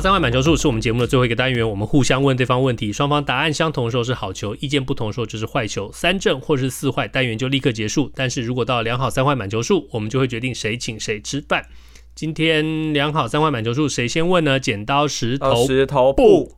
[0.00, 5.92] 好三坏满球数是我们节目的最后一个单元，我们互相问对方问题，双方答案相同的时候是好球，意见不同的时候就是坏球。
[5.92, 8.10] 三正或是四坏，单元就立刻结束。
[8.14, 11.66] 但是如果到了两好三坏满球数，我们就会决定谁请谁吃饭。
[12.14, 14.58] 今天两好三坏满球数，谁先问呢？
[14.58, 16.56] 剪刀石头石头布。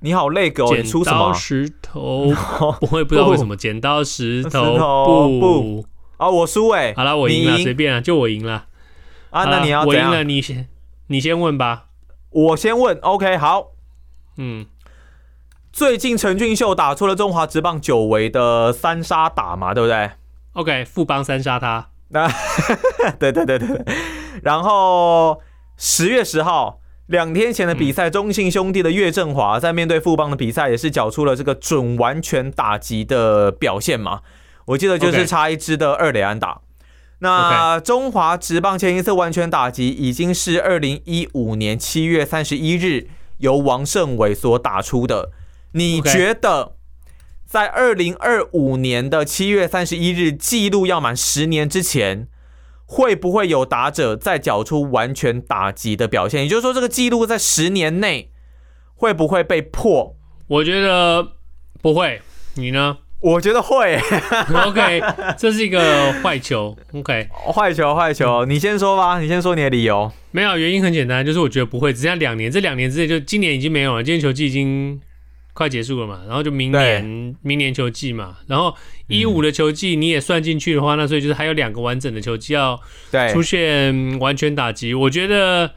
[0.00, 2.34] 你好累狗，剪刀石头
[2.80, 5.86] 不会不知道为什么剪刀石 头布
[6.18, 8.66] 啊，我输哎，好了，我赢了，随便啊，就我赢了
[9.30, 10.68] 啊，那你要我赢了，你先
[11.06, 11.86] 你先问吧。
[12.30, 13.72] 我先问，OK，好，
[14.36, 14.66] 嗯，
[15.72, 20.10] 最近陈俊秀打出了中华职棒久违的三杀打嘛，对不对
[20.52, 22.28] ？OK，富邦三杀他，那
[23.18, 23.84] 对对对对对。
[24.42, 25.40] 然后
[25.76, 34.20] 十月十号，两天前的比赛，中信兄弟的岳振华在面对富邦的比赛，也是缴出了这个准完全打击的表现嘛。
[34.66, 36.60] 我记得就是差一支的二垒安打。
[37.20, 45.30] 那中华职棒前一次完全打击已经是二零一五年七月三十一日由王胜伟所打出的。
[45.72, 46.76] 你觉得
[47.46, 52.26] 在二零二五年的七月三十一日记录要满十年之前，
[52.86, 56.44] 会不会有打者再缴出完全打击的表现？
[56.44, 58.32] 也就是说，这个记录在十年内
[58.94, 60.16] 会不会被破？
[60.46, 61.32] 我觉得
[61.82, 62.22] 不会。
[62.54, 62.98] 你呢？
[63.20, 63.98] 我觉得会，
[64.66, 65.02] OK，
[65.36, 70.10] 这是一个坏球，OK，坏球，坏球，你先说吧，你先说你的理由。
[70.30, 74.98] 没有，原因很简单，就是我觉得不会，只剩下两年，这两年之内就今年已经没有了，今年球季已经
[75.52, 78.74] 快结束了嘛，然后就明年，明年球季嘛，然后
[79.08, 82.80] 一五的球季你也算进去的话，那所以就是还有两个完整的球季要
[83.32, 84.94] 出现完全打击。
[84.94, 85.72] 我觉得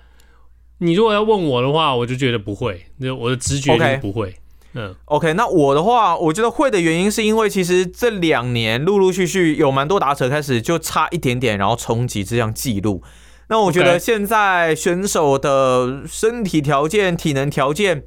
[0.78, 4.34] 你如果要问我的话，我就觉得不会，那我的直觉就是不会。
[4.76, 13.04] 嗯，OK，那我的话，我觉得会的原因是因为其实这两年陆陆续续有蛮多打者开始就差一点点，然后冲击这项记录。
[13.50, 18.04] 那我觉得现在选手的身体条件、体能条件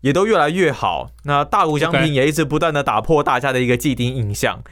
[0.00, 1.10] 也都越来越好。
[1.24, 4.62] 那大谷翔平也一直不断的打破大家的一个既定印象，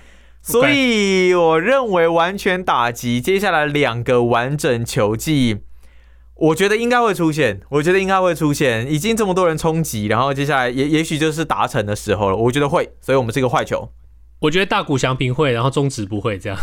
[0.40, 5.58] 所以我认为完全打击接下来两个完整球季。
[6.38, 12.36] 我觉得应该会出现，我觉得应该会出现，已经这么多人冲击，然后接下来也也许就是达成的时候了。
[12.36, 13.90] 我觉得会，所以我们是一个坏球。
[14.38, 16.56] 我觉得大谷翔平会，然后中职不会这样。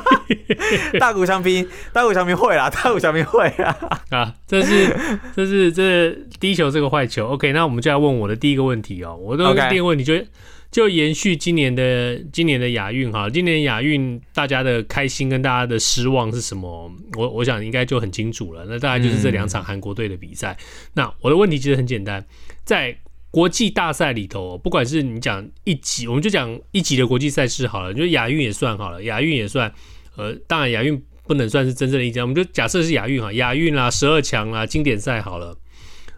[1.00, 3.76] 大谷翔平，大谷翔平会啦，大谷翔平会啦。
[4.10, 4.94] 啊，这是
[5.34, 7.28] 这是这是第一球这个坏球。
[7.28, 9.16] OK，那我们就要问我的第一个问题哦。
[9.16, 10.26] 我的第一个问题就是。
[10.72, 16.90] 就延续今年的今年的亚运哈，今年亚运大家的开心跟大家的失望是什么？
[17.18, 18.64] 我我想应该就很清楚了。
[18.66, 20.56] 那大概就是这两场韩国队的比赛。
[20.94, 22.26] 那我的问题其实很简单，
[22.64, 22.96] 在
[23.30, 29.70] 国际大赛里头，不管是你讲一级，我们就讲一级的国际赛事好了，就亚运也算好了，亚运也算。
[30.16, 35.58] 呃，当然亚运不能算是真正的一级，我们就假设是亚运哈，亚运啦、十二强啦、经典赛好了。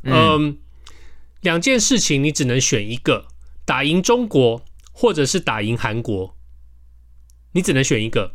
[0.04, 0.56] 嗯，
[1.40, 3.26] 两件事情你只能选一个。
[3.64, 6.34] 打赢中国，或者是打赢韩国，
[7.52, 8.32] 你只能选一个，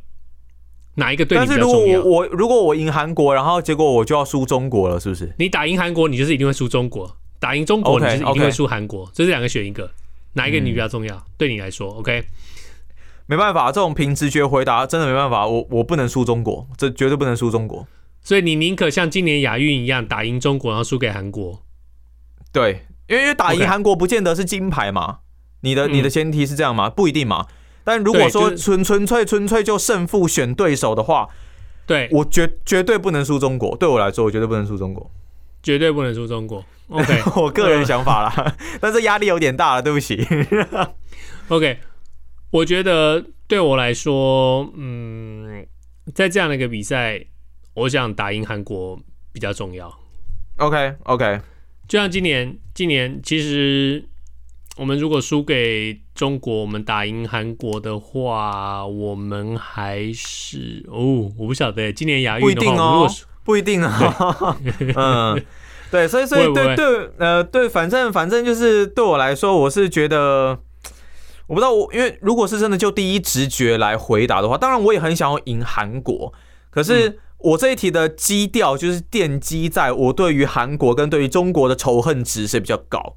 [0.95, 1.77] 哪一个对你比较重要？
[1.77, 5.33] 但是如果我如果我赢韩国，然后结果我就要输中国了，是不是？
[5.37, 7.07] 你打赢韩国，你就是一定会输中国；
[7.39, 9.09] 打赢中国，你就是一定会输韩国。
[9.13, 9.91] 这是两个选一个，
[10.33, 11.15] 哪一个你比较重要？
[11.15, 12.25] 嗯、对你来说，OK？
[13.27, 15.45] 没办法，这种凭直觉回答真的没办法。
[15.45, 17.87] 我我不能输中国，这绝对不能输中国。
[18.21, 21.63] 所以你宁可像今年亚运一样打赢中国，然后输给韩国。
[22.51, 22.87] 对。
[23.09, 25.19] 因为打赢韩国不见得是金牌嘛，
[25.61, 26.89] 你的你的前提是这样吗？
[26.89, 27.47] 不一定嘛。
[27.83, 31.27] 但如果说纯纯粹纯粹就胜负选对手的话，
[31.87, 33.75] 对我绝绝对不能输中国。
[33.77, 35.09] 对我来说，我绝对不能输中国，
[35.63, 36.63] 绝对不能输中国。
[36.89, 40.23] OK， 我个人想法啦， 但是压力有点大了，对不起。
[41.49, 41.79] OK，
[42.51, 45.65] 我觉得对我来说，嗯，
[46.13, 47.25] 在这样的一个比赛，
[47.73, 48.99] 我想打赢韩国
[49.31, 49.91] 比较重要。
[50.57, 51.39] OK，OK。
[51.89, 54.05] 就像今年，今年其实
[54.77, 61.91] 我们如果输给中国，我们打赢韩国的话，我们还是哦，我不晓得。
[61.91, 63.09] 今年亚运的话，如果
[63.43, 64.55] 不一定啊。
[64.95, 65.43] 嗯，
[65.89, 70.59] 对，所以所以对对呃对，反正反正就是对我来说，我是觉得
[71.47, 76.31] 我不知道我，因为如果是真的就第一直觉来回答的话，当然我也很想要赢韩国，
[76.69, 77.17] 可是。
[77.39, 83.15] 嗯我这一题的基调就是奠基在我对于韩国跟对于中国的仇恨值是比较高，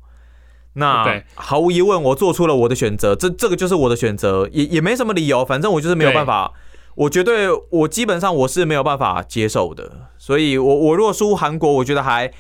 [0.75, 6.53] 那毫无疑问，我做出了我的选择，这这个就是我的选择，也也没什么理由，反正我就是没有办法，
[6.95, 10.09] 我绝对我基本上我是没有办法接受的。
[10.17, 12.33] 所以我，我我如果输韩国，我觉得还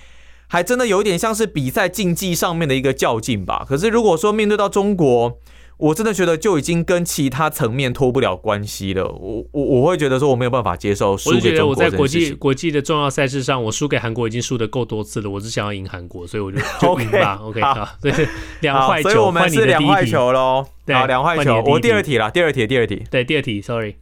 [0.46, 3.66] 还真的有一点像是比赛竞技上面的一个较劲吧。
[3.68, 5.38] 可是，如果说面对到中国，
[5.82, 9.08] 我真的觉得就已经跟其他层面脱不了关系了。
[9.08, 11.70] 我我我会觉得说我没有办法接受输给中国。
[11.70, 15.28] 我觉得我在国际国际的重要赛事上，我输给韩国已经输的够多次了。
[15.28, 17.34] 我只想要赢韩国，所以我就就赢吧。
[17.42, 18.28] OK，, okay 好，对，
[18.60, 20.64] 两坏球，所以 我们是两坏球喽。
[20.86, 21.60] 对，好，两坏球。
[21.66, 23.02] 我第二题了，第二题，第二题。
[23.10, 23.96] 对，第二题，Sorry。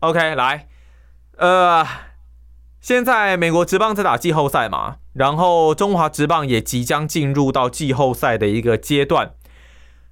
[0.00, 0.66] OK，来，
[1.38, 1.86] 呃，
[2.82, 9.30] 现在美国职棒在打季后赛嘛，然后中华职棒也即将进入到季后赛的一个阶段。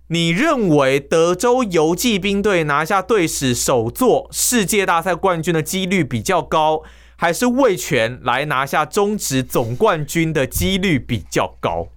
[0.09, 6.83] 你认为德州游骑兵队拿下队史首座世界大赛冠军的几率比较高，
[7.17, 11.89] 还是魏权来拿下中职总冠军的几率比较高？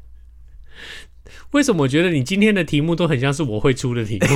[1.51, 4.27] 为什么我觉得你今天的题目都很像是我会出的题目？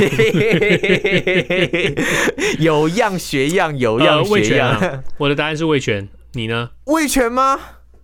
[2.60, 4.78] 有样学样，有样学样。
[4.80, 6.72] 呃、我的答案是魏权，你呢？
[6.86, 7.60] 魏权吗？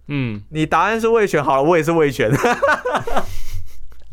[0.08, 2.30] 嗯，你答案是魏权，好了，我也是魏权。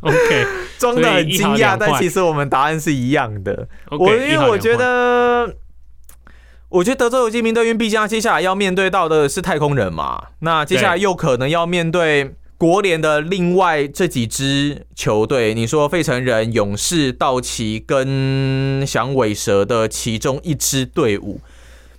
[0.00, 0.46] OK，
[0.78, 3.68] 装的很惊讶，但其实我们答案是一样的。
[3.88, 5.54] Okay, 我因为我觉得，
[6.68, 15.54] 我觉得德州游骑兵队，因为毕竟他接下来要面对到的是太空人嘛，那接下来又可能要面对国联的另外这几支球队。
[15.54, 21.40] 你说费城人、勇士、道奇跟响尾蛇的其中一支队伍，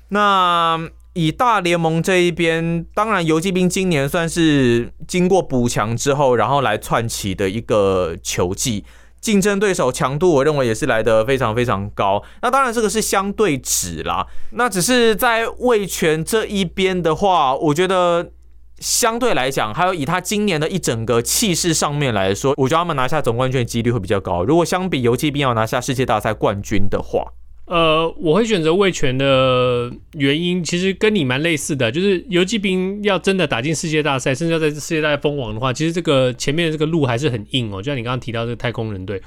[0.10, 0.90] 那。
[1.16, 8.84] 以大联盟这一边，当然游骑兵今年算是经过补强之后，然后来窜起的一个球季，
[9.22, 12.22] 竞争对手强度，我认为也是来得非常非常高。
[12.42, 18.32] 那当然这个是相对值啦，那只是在味全这一边的话，我觉得
[18.80, 24.44] 相对来讲，还有以他今年的一整个气势上面来说，我觉得他们拿下总冠军几率会比较高。
[24.44, 27.32] 如果相比游骑兵要拿下世界大赛冠军的话。
[27.66, 37.82] 呃，我会选择魏全的原因，其实跟你蛮类似的，就是游击兵要真的打进世界大赛，甚至要在世界大赛封王的话，其实这个前面的这个路还是很硬哦。
[37.82, 39.22] 就像你刚刚提到这个太空人队，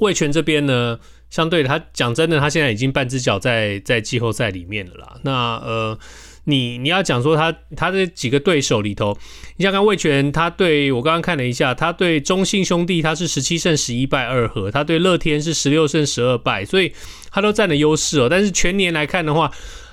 [0.00, 0.98] 魏权这边呢，
[1.30, 5.16] 相对他讲真的，他现在已经半只脚在在季后赛里面了啦。
[5.22, 5.98] 那呃。
[6.48, 9.18] 你你要讲说他他这几个对手里头，
[9.56, 16.92] 你像看魏全，他对我刚刚看了一下，他对中信兄弟他是十七胜十一败二和，他对乐天是十六胜十二败，所以
[17.30, 18.28] 他都占了优势哦。
[18.30, 19.50] 但是全年来看的话，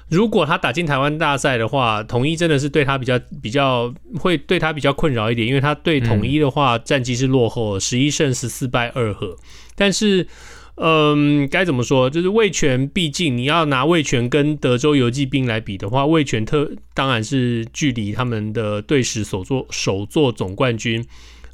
[0.09, 9.35] 如果他打进台湾大赛的话，统一真的是对他比较比较会对他比较困扰一点，因为他对统一的话战绩是落后十一胜十四败二和，
[9.75, 10.27] 但是。
[10.75, 12.10] 嗯，该怎么说？
[12.10, 21.06] 就是味全，毕竟你要拿味全跟德州游击兵来比的话，味全特当然是距离他们的队史首座首座总冠军，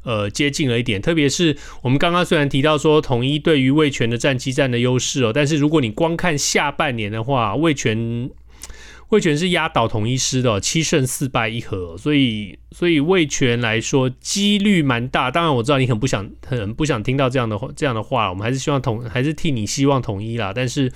[0.04, 1.02] 呃，接近了一点。
[1.02, 8.30] 特别是我们刚刚虽然提到说统一对于味全的战绩占的优势哦，但是如果你光看下半年的话，味全。
[9.10, 15.30] 味全是压倒统一师的，七胜四败一和，所以所以魏全来说几率蛮大。
[15.30, 20.52] 当然我知道你很不想很不想听到这样的话这样的话，我们还是希望统还是替你希望统一啦。
[20.54, 20.90] 但是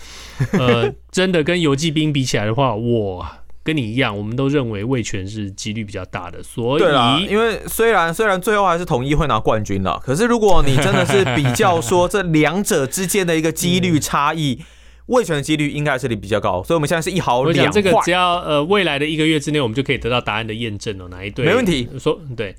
[0.53, 3.27] 呃， 真的跟游骑兵比起来的话，我
[3.65, 6.41] 跟你一样，我们都认为魏全是几率比较大的。
[6.41, 14.59] 所以对啦，因为虽然虽然最后还是统一会拿冠军了，可是如果你真的是比较说这两者之间的一个几率差异。
[14.61, 14.65] 嗯
[15.07, 17.73] 味全的几率应该是比较高，所以我们现在是一好两坏。
[17.73, 21.45] 这个只要呃未来的一个月之内，我们就可以得到答案的验证哦，哪一对？
[21.45, 21.87] 没问题。
[21.99, 22.57] 说对，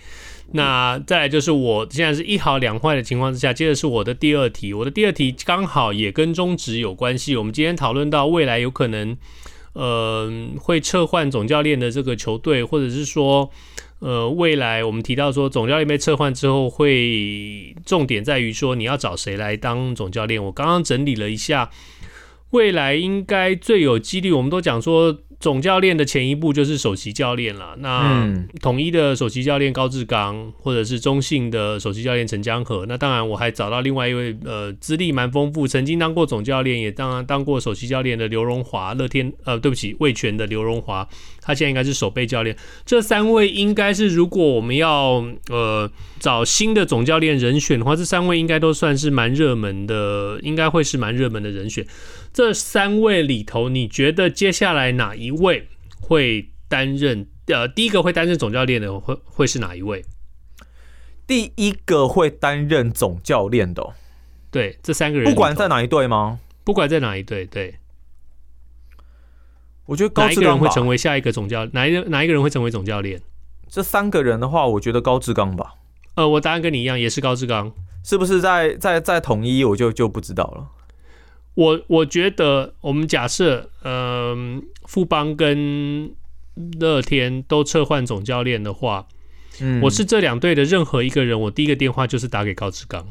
[0.52, 4.76] 那再来就是我现在是一好两坏的情况之下，接着是我的第二题。
[4.76, 7.36] 我的第二题刚好也跟中职有关系。
[7.36, 9.18] 我们今天讨论到未来有可能
[9.74, 13.50] 呃会撤换总教练的这个球队，或者是说
[13.98, 20.44] 呃未来我们提到说总教练被撤换之后，会重点在于说你要找谁来当总教练。
[20.44, 21.72] 我刚刚整理了一下。
[22.56, 25.20] 未来应该最有几率，我们都讲说。
[25.38, 27.76] 总教练的前一步就是首席教练了。
[27.80, 28.26] 那
[28.62, 32.86] 统一的首席教练高志刚，或者是中信的首席教练陈江河。
[32.88, 38.94] 那当然，我还找到另外一位呃资历蛮丰富，曾经当过总教练，也当然当过首席教练的刘荣华。
[38.94, 41.08] 乐天呃，对不起，魏全的刘荣华，
[41.42, 42.56] 他现在应该是守备教练。
[42.86, 51.86] 这三位应该是，如果我们要呃找新的总教练人选的话，这三位应该都算是蛮热门的，应该会是蛮热门的人选。
[52.36, 55.70] 这三位里头，你觉得接下来哪一位
[56.02, 57.30] 会担任？
[57.46, 60.04] 呃，第一个会担任总教练的会会是哪一位？
[61.26, 63.96] 第一个会担任总教练的，
[64.52, 66.42] 对，这三个人，不管在哪一队吗？
[66.66, 67.76] 不管在哪一队，对。
[69.86, 71.66] 我觉得高志刚哪一个人会成为下一个总教？
[71.68, 73.22] 哪一个哪一个人会成为总教练？
[73.70, 75.76] 这三个人的话，我觉得高志刚吧。
[76.16, 77.72] 呃，我答案跟你一样，也是高志刚。
[78.04, 80.68] 是不是在在在统一，我就就不知道了。
[81.56, 86.12] 我我觉得，我们假设，嗯、呃，富邦跟
[86.80, 89.08] 乐天都撤换总教练的话，
[89.62, 93.08] 嗯，我是这两队的任何一个人，我第一个电话就是打给高志刚。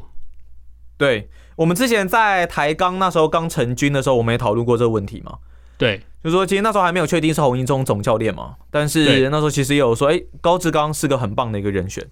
[0.97, 5.39] 对，我们之前在台钢那时候刚成军的时候，我们也讨论过这个问题嘛。
[5.77, 12.05] 对，就是说其实那时候还没有确定是洪一中总教练嘛，但是那时候其实也有说，哎、欸，高志刚是个很棒的一个人选。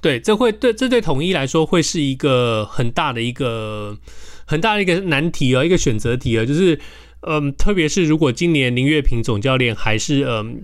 [0.00, 3.98] 对，这会对这对统一来说会是一个很大的一个。
[4.52, 6.78] 很大的一个难题啊，一个选择题啊，就是，
[7.22, 10.60] 嗯，特别是如果今年林月平总教练还是，嗯，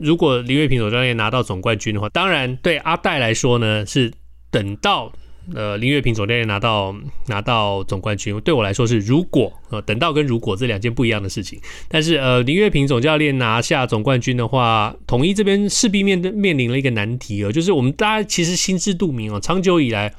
[0.00, 4.12] 如果林月平总教练拿到总冠军的话，当然对阿戴来说呢，是
[4.52, 5.12] 等到
[5.52, 6.94] 呃林月平总教练拿到
[7.26, 11.58] 拿到总冠军，对我来说是如果呃等到跟如果这两件不一样的事情。
[11.88, 20.14] 但是呃林月平总教练拿下总冠军的话，统一这边势必面对面临了一个难题啊，就是我们大家其实心知肚明啊，长久以来。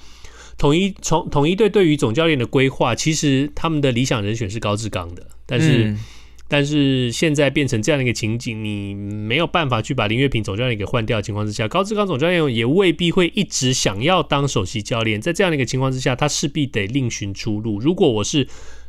[0.58, 6.00] 统一从统一队对于总教练的规划，其实他们的理想人选是高志刚的，但是、嗯、
[6.48, 17.80] 但是现在变成这样的一个情景，你没有办法去把林月平总教练给换掉的情况之下，高志刚总教练也未必会一直想要当首席教练，在这样的一个情况之下，他势必得另寻出路。
[17.80, 18.48] 如果我是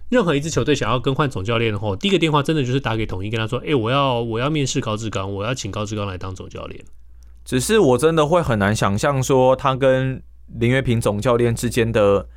[0.09, 6.85] 任何一支球队想要更换总教练的话，第一个电话真的就是打给统一，跟他说：“哎、欸，我要我要面试高志刚，我要请高志刚来当总教练。”
[7.45, 10.23] 只是我真的会很难想象说他跟。
[10.47, 12.29] 林月平总教练之间的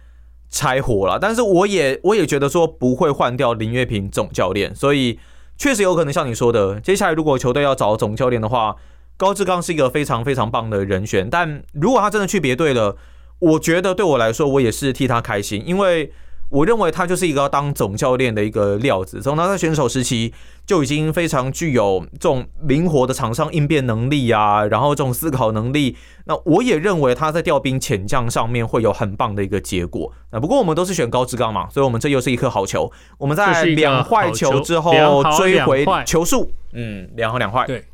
[0.49, 5.19] 拆伙了，但是我也我也觉得说不会换掉林月平总教练，所以
[5.57, 8.75] 确实有可能像你说的，接下来如果球队要找总教练的话，
[9.17, 12.97] 高志刚是一个非常非常棒的人选，但如果他真的去别队了，
[13.39, 16.11] 我觉得对我来说，我也是替他开心，因为。
[16.49, 20.33] 我认为他就是一个要当总教练的一个料子，从他在选手时期
[20.65, 25.95] 就已经非常具有这种灵活的场上应变能力啊，然后这种思考能力。
[26.25, 30.11] 那我也认为他在调兵遣将上面会有很棒的一个结果。
[30.31, 32.91] 那不过我们都是选高志刚嘛，所以我们这又是一颗好球。
[33.19, 34.91] 我们在两坏球之后
[35.37, 37.67] 追回球数，嗯，两好两坏。
[37.67, 37.85] 对，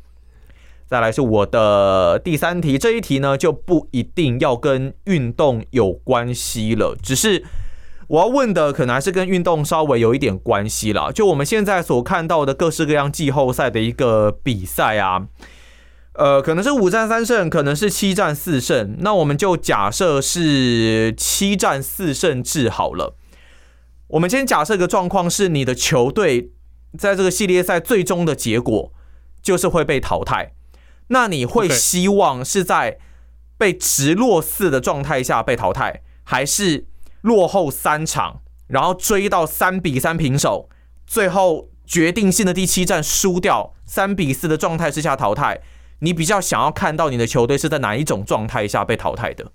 [0.86, 7.44] 再来是我的第三题，这一题呢就不一定要跟运动有关系了，只是。
[8.08, 15.26] 我要问的可能还是跟运动稍微有一点关系啦，就我们现在所看到的各式各样季后赛的一个比赛啊，
[16.12, 23.16] 呃，可能是五战三胜，可能是七战四胜，那我们就假设是七战四胜制好了。
[24.08, 26.52] 我们先假设一个状况是，你的球队
[26.96, 28.92] 在这个系列赛最终的结果
[29.42, 30.52] 就是会被淘汰，
[31.08, 32.98] 那你会希望是在
[33.58, 36.86] 被直落四的状态下被淘汰，还是？
[37.26, 40.68] 落后三场，然后追到三比三平手，
[41.04, 45.60] 最后决定性的第七战输掉，三比四的状态之下淘汰。
[45.98, 49.50] 你比较想要看到你的球队是在哪一种状态下被淘汰的？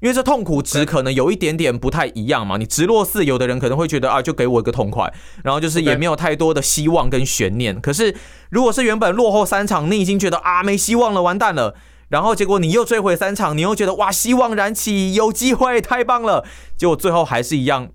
[0.00, 2.56] 因为这痛苦值可能有一点点不太一样嘛。
[2.56, 5.12] 你直落四，有的人可能会觉得啊，就给我一个痛快，
[5.42, 7.78] 然后就是也没有太多的希望跟悬念。
[7.78, 8.16] 可是
[8.48, 11.74] 如果是原本落后三场，你已经觉得啊没希望了，完蛋了。
[12.08, 16.44] 然后结果你又追回三场，你又觉得哇，希望燃起，有机会，太棒了。
[16.76, 17.90] 结果最后还是一样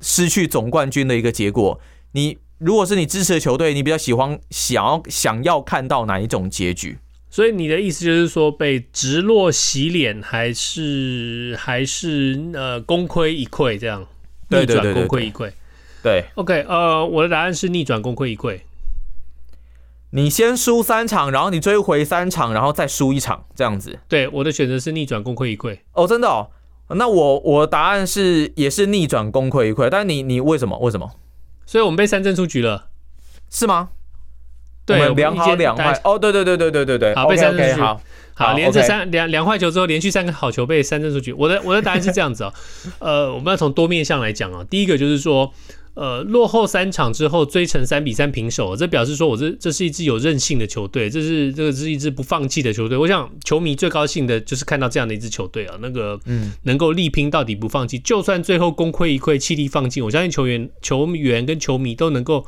[0.00, 1.80] 失去总冠军的一个结果。
[2.12, 6.98] 你如果是你支持的球队，你比较喜欢想要想要看到哪一种结局？
[7.30, 14.04] 所以你的意思就是说，被直落洗脸，还是还是呃功亏一篑这样？
[14.48, 15.52] 逆转功亏一篑。
[16.02, 18.58] 对，OK，呃，我的答案是逆转功亏一篑。
[20.12, 24.00] 你先输三场，然后你追回三场，然后再输一场，这样子。
[24.08, 25.78] 对，我的选择是逆转功亏一篑。
[25.92, 26.50] 哦，真的哦。
[26.88, 29.88] 那我我的答案是也是逆转功亏一篑。
[29.88, 30.76] 但你你为什么？
[30.80, 31.12] 为什么？
[31.64, 32.88] 所以我们被三振出局了，
[33.48, 33.90] 是吗？
[34.84, 36.00] 对，我们两好两坏。
[36.02, 37.14] 哦，对对对对对对对。
[37.14, 37.80] 好，被三振出局。
[37.80, 38.00] 好，
[38.34, 41.32] 好，连着三两两坏球之后，连续三个好球被三振出局。
[41.32, 42.52] 我的我的答案是这样子哦。
[42.98, 44.66] 呃，我们要从多面向来讲啊。
[44.68, 45.52] 第一个就是说。
[45.94, 52.96] 呃，落后三场之后追成三比三平手，这表示说我这这是一支有韧性的球队，这是这个是一支不放弃的球队。
[52.96, 62.46] 我想球迷最高兴的就是看到这样的一支球队啊，那个嗯，能够力拼到底不放弃，就算最后功亏一篑，气力放尽，我相信球员、球员跟球迷都能够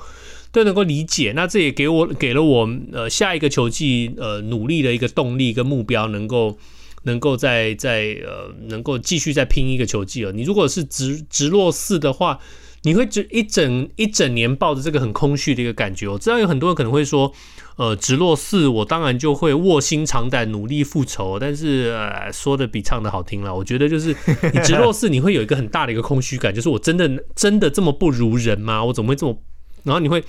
[0.52, 1.32] 都能够理解。
[1.34, 6.56] 那这也给我给了我呃下一个球季呃努力的一个动力跟目标，能够
[7.02, 10.30] 能够再再呃能够继续再拼一个球季了。
[10.30, 12.38] 你如果是直直落四的话。
[12.82, 16.08] 你会整一整一整年抱着这个很空虚的一个感觉。
[16.08, 17.32] 我知道有很多人可能会说，
[17.76, 21.38] 呃，直落四，我当然就会卧薪尝胆，努力复仇。
[21.38, 23.54] 但是，呃，说的比唱的好听了。
[23.54, 24.14] 我觉得就是
[24.52, 28.84] 你直落四，你会有一个很大的一个空虚感，就是我真的真的这么不如人吗？
[28.84, 29.38] 我怎么会这么？
[29.84, 30.24] 然后你会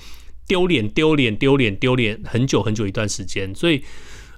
[0.46, 3.54] 丢脸、丢脸、丢脸、丢脸很久很久一段时间。
[3.54, 3.82] 所以。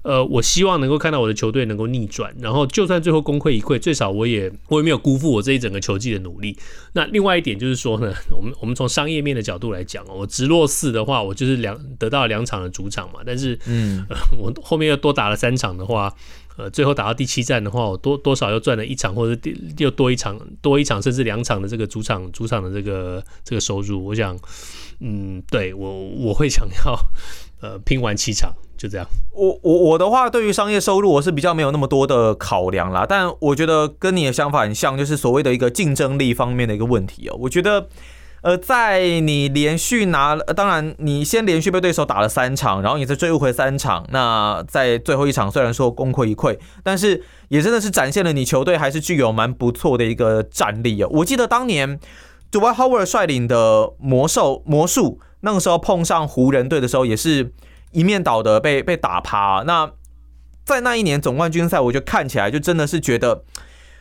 [0.07, 6.57] 呃，我希望能够看到我的球队能够逆转，然后就算最后功亏一篑，最少我也我也没有辜负我这一整个球季的努力。
[6.93, 16.13] 那另外一点就是说呢， 我们我们从商业面的角度来讲，我直落四的话，我就是两得到了两场的主场嘛，但是嗯、呃， 我后面又多打了三场的话。
[16.57, 19.39] 呃，最后打到第七站的话，我多多少又赚了一场，或者
[19.77, 24.03] 又多一场，多一场甚至两场的这个主场主场的这个这个收入。
[24.03, 24.35] 我想，
[24.99, 26.97] 嗯，对我我会想要
[27.61, 29.07] 呃拼完七场，就这样。
[29.31, 37.37] 我我我的话，对于商业收入我是比较没有那么多的考量啦，但我觉得跟你的想法很像，就是所谓的一个竞争力方面的一个问题哦。
[37.41, 37.87] 我觉得。
[38.41, 51.09] 呃，在你连续拿了，当然你先连续被对手打了三场，然后你再追回三场，那在最后一场虽然说功亏一篑，但是也真的是展现了你球队还是具有蛮不错的一个战力哦。
[51.11, 51.99] 我记得当年
[52.51, 57.51] Dwight Howard 率领的魔兽魔术，那个时候碰上湖人队的时候，也是
[57.97, 59.63] 一面倒的被被打趴。
[59.65, 59.91] 那
[60.63, 63.43] 在那一年总冠军赛，我就看起来就真的是觉得。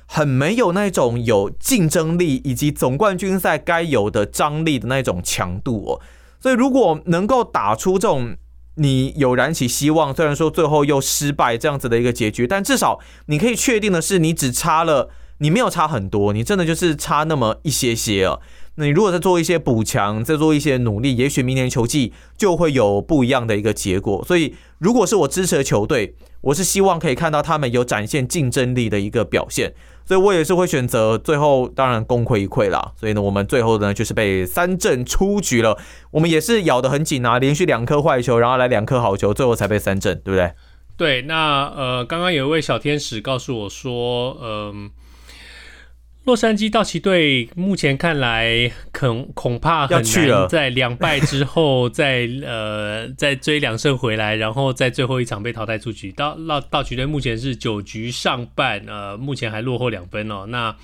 [0.09, 6.01] 很没有那种有竞争力以及总冠军赛该有的张力的那种强度哦，
[6.39, 8.37] 所以如果能够打出这种
[8.77, 18.41] 你有燃起希望，虽然说最后又失败这样子的一个结局，但至少你可以确定的是，你只差了，你没有差很多，你真的就是差那么一些些哦。
[18.77, 24.25] 那你如果再做一些补强，再做一些努力，也许明年球季就会有不一样的一个结果。
[24.25, 29.75] 所以，如果是我支持的球队，我是希望可以看到他们有展现竞争力的一个表现。
[30.05, 32.93] 所以我也是会选择最后，当然功亏一篑啦。
[32.95, 35.77] 所以呢，我们最后呢就是被三振出局了。
[36.13, 40.53] 我们也是咬得很紧啊，连续两颗坏球，然后来两颗好球，最后才被三振，对不对？
[40.97, 41.23] 对。
[41.23, 44.91] 那呃，刚刚有一位小天使告诉我说，嗯、
[46.27, 56.11] 洛杉矶道奇队目前看来恐恐怕很难在两败之后再呃再追两胜回来，然后在最后一场被淘汰出局。
[56.11, 60.47] 道道道奇队目前是九局上半，呃，目前还落后两分哦。
[60.49, 60.77] 那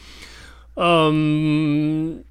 [0.77, 2.25] 嗯。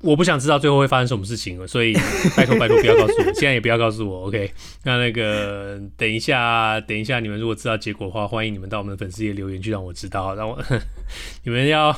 [0.00, 1.92] 我不想知道最后会发生什么事情了，所以
[2.36, 4.48] 拜托拜托不要告诉我，现在也不要告诉我，OK？
[4.84, 10.56] 那那个等一下，等一下，你们如果知道结果的话，欢迎你们到我们的粉丝页留言去让我知道，让我
[11.42, 11.92] 你们要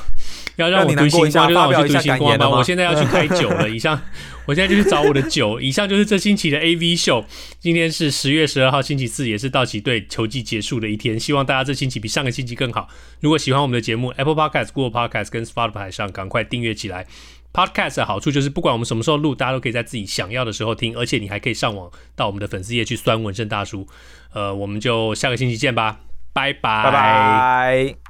[0.61, 2.49] 要让我读星光，就让我去读星光吧。
[2.49, 4.01] 我现在要去开酒了， 以上
[4.47, 5.61] 我现在就去找我的酒。
[5.61, 7.25] 以上就是这星期的 AV 秀，
[7.59, 11.19] 今天是十月十二号星期四，也是道奇队球季结束的一天。
[11.19, 12.89] 希望大家这星期比上个星期更好。
[13.21, 17.07] 如果喜欢我们的节目，Apple Podcast、Google Podcast 跟 Spotify 上赶快订阅起来。
[17.53, 23.89] Podcast 的好处就是，不管我们什么时候录，大家都可以在自己想要的时候听，而且你还可以上网到我们的粉丝页去酸纹身大叔。
[24.33, 25.99] 呃，我们就下个星期见吧，
[26.33, 28.10] 拜拜，拜拜。